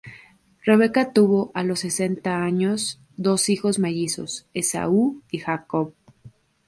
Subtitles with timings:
[0.65, 5.93] Rebeca tuvo, a los sesenta años, dos hijos mellizos: Esaú y Jacob.